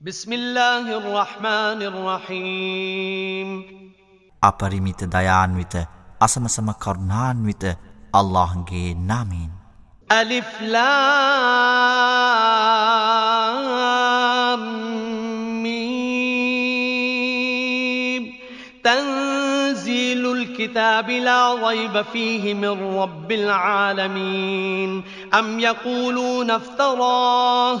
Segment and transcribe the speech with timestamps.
[0.00, 3.48] بسم الله الرحمن الرحيم
[4.42, 5.74] අපරිමිත දයාන්විත
[6.20, 7.64] අසමසම කරුණාන්විත
[8.14, 9.50] අල්ලාහ්ගේ නාමයෙන්.
[10.10, 11.02] අලිෆ් ලාම්
[15.62, 17.18] meme
[18.84, 25.04] تنزيل الكتاب لا ريب فيه من رب العالمين
[25.34, 27.80] أم يقولون افتراه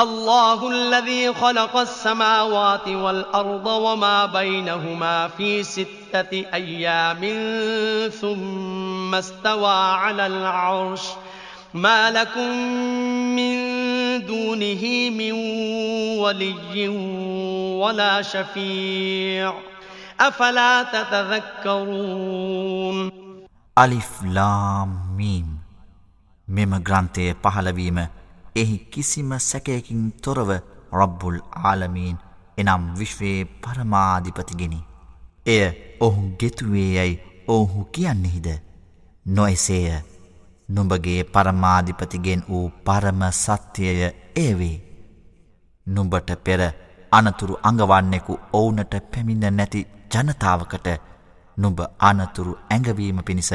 [0.00, 7.20] الله الذي خلق السماوات والأرض وما بينهما في ستة أيام
[8.20, 11.02] ثم استوى على العرش
[11.74, 12.56] ما لكم
[13.36, 13.56] من
[14.26, 15.32] دونه من
[16.18, 16.88] ولي
[17.78, 19.54] ولا شفيع
[20.20, 22.46] أفلا تتذكرون
[23.76, 25.48] අලිෆ් ලාම් meme
[26.48, 27.98] මෙම ග්‍රන්ථය පහළවීම
[28.55, 30.49] එහි කිසිම සැකයකින් තොරව
[30.93, 32.17] රබ්බුල් ආලමීන්
[32.57, 34.79] එනම් විශ්වයේ පරමාධිපතිගෙනි.
[35.47, 35.63] එය
[35.99, 38.47] ඔහු ගෙතුවේ යැයි ඔහු කියන්නෙහිද.
[39.25, 40.01] නොයසේය
[40.69, 44.77] නුඹගේ පරමාධිපතිගෙන් වූ පරම සත්‍යය ඒවේ.
[45.87, 46.61] නුඹට පෙර
[47.11, 50.87] අනතුරු අඟවන්නෙකු ඔවුනට පැමිණ නැති ජනතාවකට
[51.57, 53.51] නුඹ අනතුරු ඇඟවීම පිණිස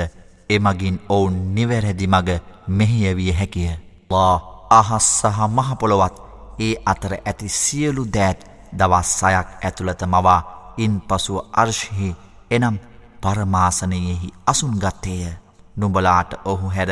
[0.51, 2.29] එමගින් ඔවුන් නිවැරැදි මග
[2.69, 3.73] මෙහියවිය හැකිය.
[4.11, 6.16] ලා අහස් සහ මහපොළොවත්
[6.60, 8.40] ඒ අතර ඇති සියලු දෑත්
[8.74, 10.42] දවස් සයක් ඇතුළත මවා
[10.78, 12.10] ඉන් පසුව අර්ශහි
[12.52, 12.76] එනම්
[13.22, 15.34] පරමාසනයෙහි අසුන්ගත්තේය
[15.76, 16.92] නුබලාට ඔහු හැර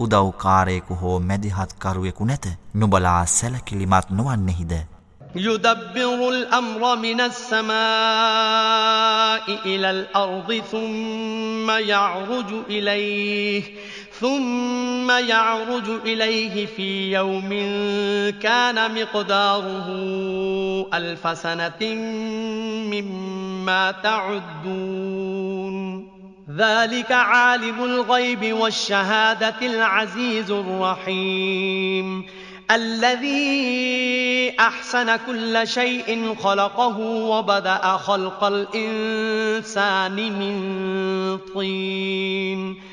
[0.00, 4.74] උදව්කාරයෙකු හෝ මැදිහත්කරුවෙකු නැත නුබලා සැලකිලිමත් නොවන්නෙහිද
[5.36, 7.68] يدبر الأمر من السماء
[9.64, 13.62] إلى الأرض ثم يعرج إليه
[14.19, 17.49] ثم يعرج إليه في يوم
[18.41, 19.87] كان مقداره
[20.93, 21.93] ألف سنة
[22.93, 25.73] مما تعدون.
[26.57, 32.25] ذلك عالم الغيب والشهادة العزيز الرحيم.
[32.71, 42.92] الذي أحسن كل شيء خلقه وبدأ خلق الإنسان من طين.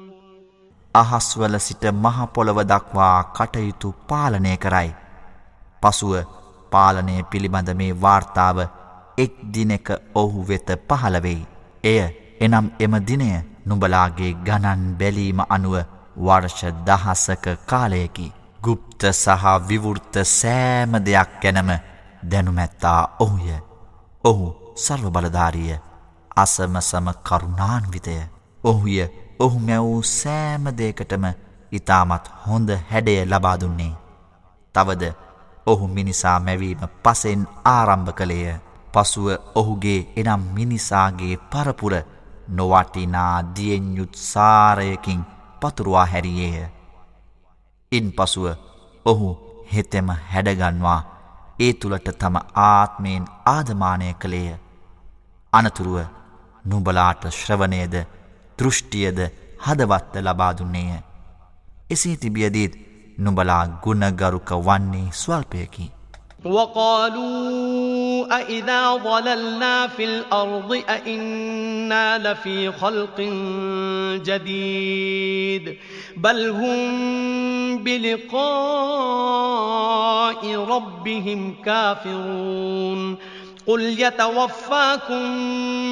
[0.95, 4.89] අහස්වල සිට මහපොළොව දක්වා කටයුතු පාලනය කරයි.
[5.81, 6.13] පසුව
[6.71, 8.57] පාලනය පිළිබඳ මේ වාර්තාව
[9.17, 11.47] එක් දිනෙක ඔහු වෙත පහළවෙයි.
[11.83, 11.99] එය
[12.41, 13.29] එනම් එම දිනය
[13.65, 15.75] නුබලාගේ ගණන් බැලීම අනුව
[16.17, 18.33] වර්ෂ දහසක කාලයකි.
[18.59, 21.69] ගුප්ත සහ විවෘත්ත සෑම දෙයක් ගැනම
[22.23, 23.55] දැනුමැත්තා ඔහුය.
[24.23, 24.47] ඔහු
[24.77, 25.79] සර්ව බලධාරිය
[26.35, 28.15] අසමසම කරුණාන්විතය.
[28.63, 28.97] ඔහුය
[29.41, 31.25] ඔහු මැවූ සෑම දේකටම
[31.71, 33.93] ඉතාමත් හොඳ හැඩය ලබා දුන්නේ.
[34.75, 35.03] තවද
[35.67, 38.59] ඔහු මිනිසා මැවීම පසෙන් ආරම්භ කළේය.
[38.93, 41.95] පසුව ඔහුගේ එනම් මිනිසාගේ පරපුර
[42.49, 45.25] නොවටිනා දියෙන්යුත් සාරයකින්
[45.61, 46.69] පතුරවා හැරියේය.
[47.91, 48.45] ඉන් පසුව
[49.05, 49.29] ඔහු
[49.73, 51.01] හෙතෙම හැඩගන්වා
[51.59, 54.55] ඒ තුළට තම ආත්මයෙන් ආදමානය කළේය.
[55.53, 55.97] අනතුරුව
[56.65, 57.95] නුබලාට ශ්‍රවනයද
[58.60, 59.20] දෘෂ්ටියද
[59.66, 61.02] හදවත්ත ලබා දුන්නේය.
[61.90, 62.74] එසේ තිබියදීත්
[63.18, 65.90] නුබලා ගුණගරුක වන්නේ ස්වල්පයකි.
[66.44, 73.20] وقالوا أإذا ضللنا في الأرض أإنا لفي خلق
[74.22, 75.76] جديد
[76.16, 78.36] بل هم بلقاء
[80.56, 83.16] ربهم كافرون
[83.70, 85.22] قل يتوفاكم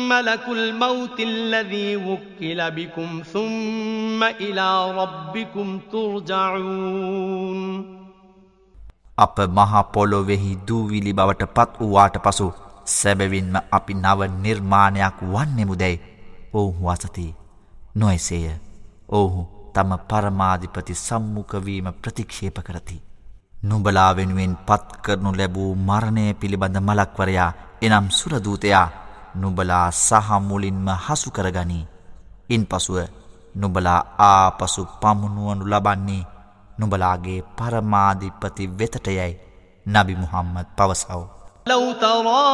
[0.08, 7.60] ملك الموت الذي وكل بكم ثم إلى ربكم ترجعون
[9.18, 12.46] අප මහා පොළොවෙහි දූවිලි බවට පත් වූවාට පසු
[12.90, 16.02] සැබවින්ම අපි නව නිර්මාණයක් වන්නෙමුදැයි
[16.54, 17.26] ඔවුහු අසති
[17.96, 18.46] නොයසේය
[19.10, 19.42] ඔවුහු
[19.74, 22.96] තම පරමාධිපති සම්මුඛවීම ප්‍රතික්ෂේප කරති.
[23.62, 27.50] නුබලා වෙනුවෙන් පත් කරනු ලැබූ මරණය පිළිබඳ මලක්වරයා
[27.82, 28.88] එනම් සුරදූතයා
[29.36, 31.84] නුබලා සහමුලින්ම හසු කරගනී.
[32.50, 32.98] ඉන් පසුව
[33.54, 36.22] නුබලා ආපසු පමුණුවනු ලබන්නේ
[36.78, 39.40] නුබලාගේ පරමාධිපති වෙතටයැයි
[39.86, 41.22] නබි මුහම්මද පවසව.
[41.66, 42.44] لو ترى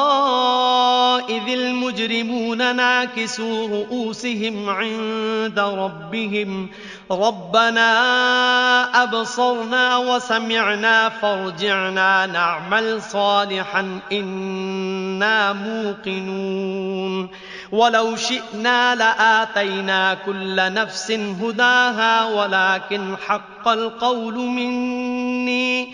[1.28, 6.68] إذ المجرمون ناكسوا رؤوسهم عند ربهم
[7.11, 17.29] ربنا أبصرنا وسمعنا فارجعنا نعمل صالحا إنا موقنون.
[17.71, 25.93] ولو شئنا لآتينا كل نفس هداها ولكن حق القول مني.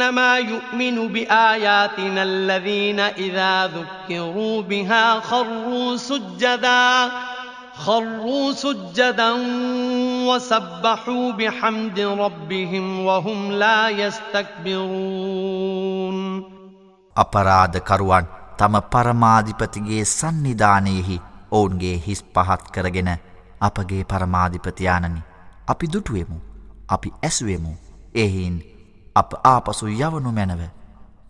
[0.00, 7.10] إنما يؤمن بآياتنا الذين إذا ذكروا بها خروا سجدا
[7.76, 9.32] خروا سجدا
[10.28, 15.36] وسبحوا بحمد ربهم وهم لا يستكبرون
[17.16, 18.26] අපරාධකරුවන්
[18.58, 21.16] තම පරමාධිපතිගේ සන්නිධානයෙහි
[21.52, 23.10] ඔවුන්ගේ හිස් පහත් කරගෙන
[23.60, 25.22] අපගේ පරමාධිපතියානනි
[25.68, 26.38] අපි දුටුවෙමු
[26.88, 27.72] අපි ඇස්ුවෙමු
[28.14, 28.56] එහින්
[29.15, 30.61] අප ආපසු යවනු මැනව.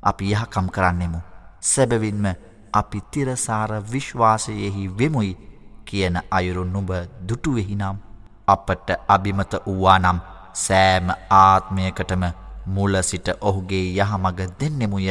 [0.04, 1.20] අපි යහකම් කරන්නෙමු.
[1.62, 2.26] සැබවින්ම
[2.74, 5.38] අපි තිරසාර විශ්වාසයෙහි වෙමුයි
[5.86, 6.92] කියන අයුරු නුඹ
[7.22, 7.98] දුටුවෙහි නම්.
[8.48, 10.20] අපට අභිමත වූවා නම්
[10.56, 12.24] සෑම ආත්මයකටම
[12.68, 15.08] මුල සිට ඔහුගේ යහමග දෙන්නෙමුය.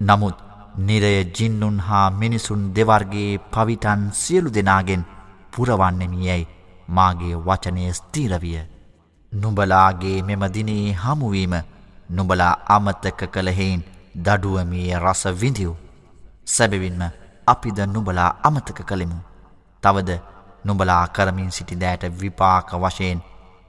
[0.00, 0.36] නමුත්
[0.78, 5.02] නිරය ජින්නුන් හා මිනිසුන් දෙවර්ගේ පවිටන් සියලු දෙනාගෙන්
[5.52, 6.48] පුරවන්නෙමියැයි
[6.88, 8.60] මාගේ වචනය ස්තීරවිය
[9.32, 11.54] නුඹලාගේ මෙම දිනේ හමුවීම
[12.10, 13.82] නුබලා අමතක කළහෙයින්
[14.16, 15.72] දඩුවමේ රස විඳිව්
[16.46, 17.02] සැබවින්ම
[17.46, 19.18] අපිද නුබලා අමතක කළෙමු.
[19.82, 20.10] තවද
[20.64, 23.22] නුබලා කරමින් සිටි දෑට විපාක වශයෙන්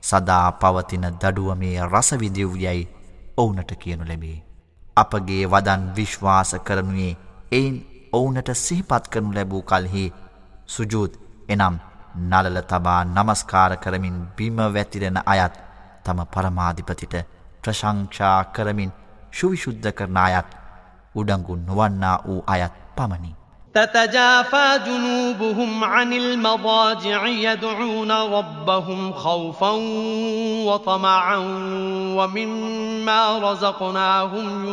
[0.04, 2.90] සදා පවතින දඩුවමේ රසවිදිව් යැයි
[3.38, 4.44] ඔවුනට කියනු ලැබේ.
[4.98, 7.18] අපගේ වදන් විශ්වාස කරනුයේ
[7.52, 7.76] එයින්
[8.14, 10.06] ඔවුනට සිහිපත් කරනු ලැබූ කල්හි
[10.68, 11.14] සුජූත්
[11.50, 11.76] එනම්
[12.22, 15.54] නලල තබා නමස්කාර කරමින් බිම වැතිරෙන අයත්
[16.04, 17.16] තම පරමාධිපතිට
[17.65, 18.93] ප්‍රශංෂා කරමින්
[19.33, 20.51] ශුවිශුද්ධ කරන අයත්
[21.15, 23.33] උඩංගු නොවන්නා වූ අයත් පමණි.
[23.75, 29.71] تتجافى جنوبهم عن المضاجع يدعون ربهم خوفا
[30.67, 31.37] وطمعا
[32.17, 34.69] ومما رزقناهم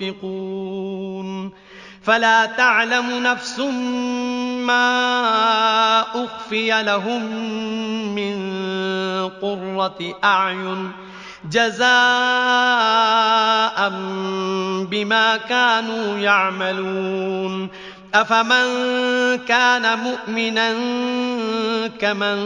[0.00, 1.50] ينفقون
[2.02, 3.58] فلا تعلم نفس
[4.66, 7.22] ما أخفي لهم
[8.14, 8.34] من
[9.28, 10.92] قرة أعين
[11.44, 11.88] جزاء
[14.84, 17.68] بما كانوا يعملون
[18.14, 18.66] أفمن
[19.38, 20.72] كان مؤمنا
[22.00, 22.38] كمن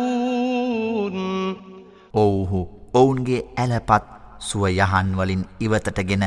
[2.14, 2.61] ඔවුහු
[2.95, 4.05] ඔවුන්ගේ ඇලපත්
[4.40, 6.25] සුව යහන් වලින් ඉවතටගෙන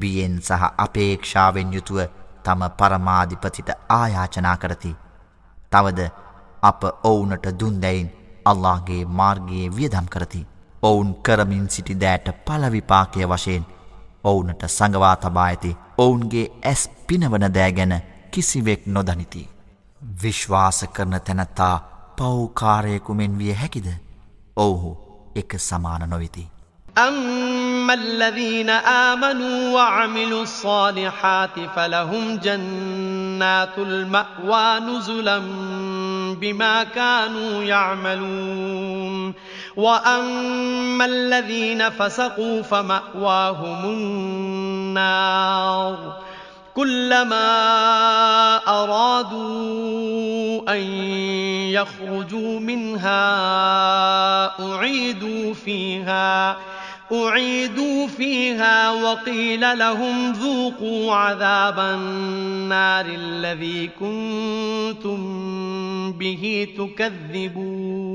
[0.00, 1.98] බියෙන් සහ අපේක්ෂාවෙන් යුතුව
[2.44, 4.92] තම පරමාධිපතිට ආයාචනා කරති.
[5.72, 6.00] තවද
[6.61, 8.09] අප ඔවුනට දුන්දැයින්
[8.45, 10.47] අල්ලාගේ මාර්ගයේ වියදම් කරති.
[10.81, 13.65] ඔවුන් කරමින් සිටි දෑට පලවිපාකය වශයෙන්
[14.23, 19.49] ඔවුනට සඟවා තබා ඇති ඔවුන්ගේ ඇස් පිනවන දෑගැන කිසිවෙක් නොදනිති.
[20.23, 21.75] විශ්වාස කරන තැනැත්තා
[22.17, 23.87] පව්කාරයකුමෙන් විය හැකිද
[24.55, 24.91] ඔවුහු
[25.35, 26.47] එක සමාන නොවිති.
[26.97, 35.37] أَمَّا الَّذِينَ آمَنُوا وَعَمِلُوا الصَّالِحَاتِ فَلَهُمْ جَنَّاتُ الْمَأْوَى نُزُلًا
[36.35, 39.33] بما كانوا يعملون.
[39.75, 45.97] وأما الذين فسقوا فمأواهم النار.
[46.75, 47.47] كلما
[48.67, 50.81] أرادوا أن
[51.71, 53.23] يخرجوا منها
[54.73, 56.57] أعيدوا فيها.
[57.12, 65.20] أعيدوا فيها وقيل لهم ذوقوا عذاب النار الذي كنتم
[66.12, 68.12] به تكذبون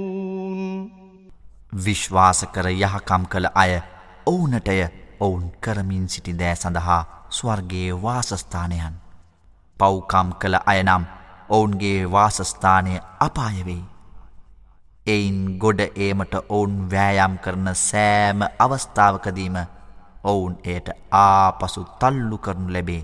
[1.77, 3.73] විශ්වාස කර යහකම් කළ අය
[4.25, 4.79] ඔවුනටය
[5.19, 8.95] ඔවුන් කරමින් සිටි දෑ සඳහා ස්වර්ගයේ වාසස්ථානයන්
[9.79, 11.03] පව්කම් කළ අයනම්
[11.49, 13.83] ඔවුන්ගේ වාසස්ථානය අපායවෙයි.
[15.07, 19.57] එයින් ගොඩ ඒමට ඔවුන් වෑයම් කරන සෑම අවස්ථාවකදීම
[20.23, 23.03] ඔවුන් එයට ආපසු තල්ලු කරනු ලැබේ.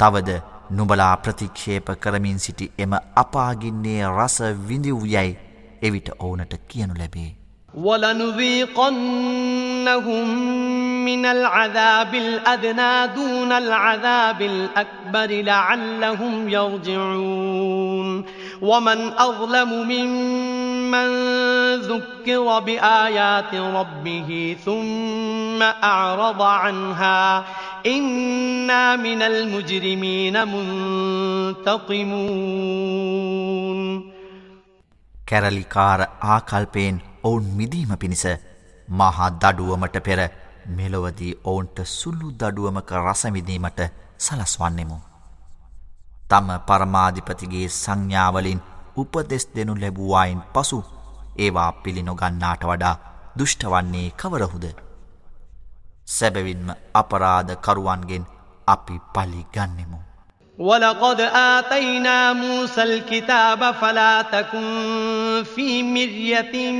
[0.00, 0.30] තවද
[0.70, 4.36] නුබලා ප්‍රතික්ෂේප කරමින් සිටි එම අපාගින්නේ රස
[4.68, 5.38] විඳිව් යැයි
[5.82, 7.30] එවිට ඕනට කියනු ලැබේ.
[7.74, 8.84] وَلَنُذِيقَنَّهُمْ
[11.04, 18.24] مِنَ الْعَذَابِ الْأَدْنَى دُونَ الْعَذَابِ الْأَكْبَرِ لَعَلَّهُمْ يَرْجِعُونَ
[18.62, 20.43] وَمَنْ أَظْلَمُ مِمَّنْ
[21.76, 27.44] ذُكِّرَ بِآيَاتِ رَبِّهِ ثُمَّ أَعْرَضَ عَنْهَا
[27.86, 31.90] إِنَّا مِنَ الْمُجْرِمِينَ مُنْتَقِمُونَ
[35.30, 38.24] කැරලිකාර ආකල්පයෙන් ඔවුන් මිදීම පිණිස
[38.88, 40.20] මහා දඩුවමට පෙර
[40.66, 43.80] මෙලොවදී ඔවුන්ට සුළු දඩුවමක රසවිදීමට
[44.18, 44.98] සලස්වන්නෙමු.
[46.30, 48.60] තම පරමාධිපතිගේ සංඥාවලින්
[48.96, 50.78] උපදෙස් දෙනු ලැබුවායින් පසු
[51.38, 52.96] ඒවා පිළිනොගන්නාට වඩා
[53.38, 54.64] දුෘෂ්ටවන්නේ කවරහුද.
[56.06, 58.24] සැබවින්ම අපරාධ කරුවන්ගෙන්
[58.68, 60.00] අපි පලි ගන්නෙමු.
[60.58, 66.72] ولقد آتينا موسى الكتاب فلا تكن في مرية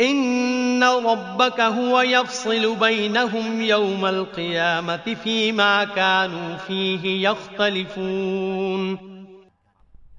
[0.00, 8.98] إن ربك هو يفصل بينهم يوم القيامة فيما كانوا فيه يختلفون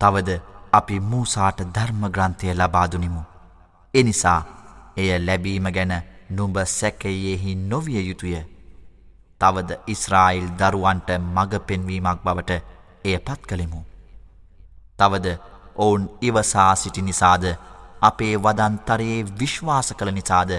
[0.01, 0.29] තවද
[0.73, 3.21] අපි මූසාට ධර්ම ග්‍රන්ථය ලබාදුනිමු.
[3.93, 4.39] එනිසා
[4.97, 5.93] එය ලැබීම ගැන
[6.31, 8.35] නුඹ සැකයෙහි නොවිය යුතුය.
[9.41, 12.51] තවද ඉස්රායිල් දරුවන්ට මඟ පෙන්වීමක් බවට
[13.05, 13.81] එය පත් කළෙමු.
[14.99, 15.27] තවද
[15.77, 17.45] ඔවුන් ඉවසා සිටි නිසාද
[18.01, 20.51] අපේ වදන්තරයේ විශ්වාස කළ නිසාද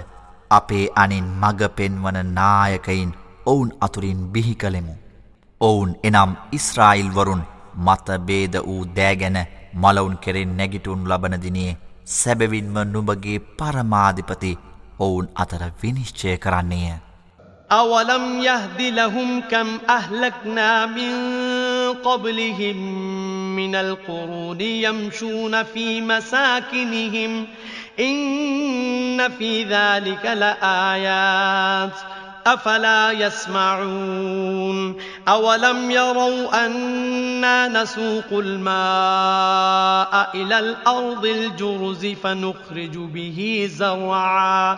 [0.50, 3.12] අපේ අනින් මඟ පෙන්වන නායකයින්
[3.46, 4.94] ඔවුන් අතුරින් බිහි කළෙමු.
[5.60, 7.42] ඔවුන් එනම් ඉස්රායිල්වරුන්
[7.86, 9.38] මතබේද වූ දෑගැන
[9.74, 11.70] මලවුන් කෙරෙන් නැගිටුන් ලබනදිනේ
[12.16, 14.52] සැබවින්ම නුබගේ පරමාධිපති
[15.00, 16.92] ඔවුන් අතර විනිශ්චය කරන්නේය.
[17.70, 21.12] أولم يهد لهم كم أهلكنا من
[22.04, 22.78] قبلهم
[23.57, 27.47] من القرون يمشون في مساكنهم
[27.99, 31.93] إن في ذلك لآيات
[32.47, 34.97] أفلا يسمعون
[35.27, 44.77] أولم يروا أنا نسوق الماء إلى الأرض الجرز فنخرج به زرعا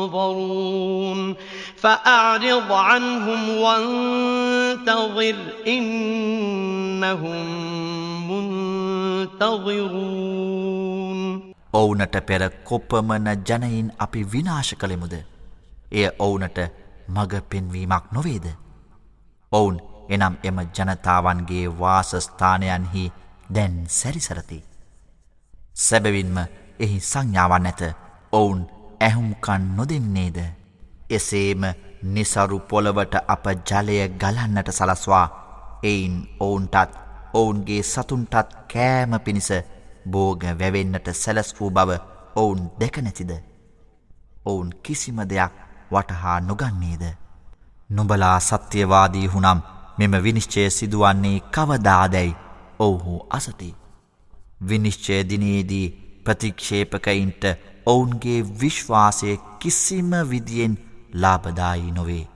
[0.00, 1.20] ينظرون
[1.76, 7.46] فأعرض عنهم وانتظر إنهم
[9.30, 10.16] منتظرون
[11.72, 15.14] ඔවුනට පෙර කොපමන ජනයින් අපි විනාශ කළෙමුද.
[15.92, 16.58] එය ඔවුනට
[17.08, 18.46] මඟ පෙන්වීමක් නොවේද.
[19.52, 19.76] ඔවුන්
[20.08, 23.04] එනම් එම ජනතාවන්ගේ වාසස්ථානයන්හි
[23.54, 24.58] දැන් සැරිසරති.
[25.76, 26.36] සැබවින්ම
[26.80, 27.82] එහි සංඥාවන් ඇත
[28.32, 28.60] ඔවුන්
[29.01, 30.37] ඇහුම්කන් නොදෙන්නේද.
[31.09, 31.63] එසේම
[32.05, 35.27] නිසරු පොළවට අප ජලය ගලන්නට සලස්වා
[35.83, 36.97] එයින් ඔවුන්ටත්
[37.33, 39.49] ඔවුන්ගේ සතුන්ටත් කෑම පිණිස
[40.05, 41.89] බෝග වැවෙන්නට සැලස් වූ බව
[42.35, 43.31] ඔවුන් දෙකනැතිද.
[44.45, 45.53] ඔවුන් කිසිම දෙයක්
[45.91, 47.03] වටහා නොගන්නේද.
[47.89, 49.59] නුබලා සත්‍යවාදී හුනම්
[49.97, 52.37] මෙම විනිශ්චය සිදුවන්නේ කවදාදැයි
[52.79, 53.75] ඔවුහු අසති.
[54.67, 55.85] විනිශ්චය දිනේදී
[56.23, 57.43] ප්‍රතික්ෂේපකයින්ට
[57.85, 60.77] ඔවුන්ගේ විශ්වාසය කිසිම විදියෙන්
[61.13, 62.27] ලාබදායි නොවේ.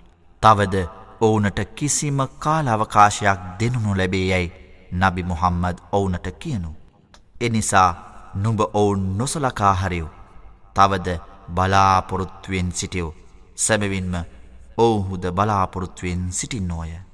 [0.43, 0.75] තවද
[1.21, 4.53] ඔවුනට කිසිම කාලවකාශයක් දෙනුනු ලැබේ යැයි
[4.93, 6.75] නබි මුහම්මද ඔවුනට කියනු.
[7.41, 7.89] එනිසා
[8.35, 10.07] නුඹ ඔවුන් නොසලකාහරිව්.
[10.75, 13.09] තවද බලාපොරොත්තුවෙන් සිටියව්
[13.57, 14.13] සැබවින්ම
[14.77, 17.04] ඔවුහුද බලාපොරොත්තුවෙන් සිටින්නෝය.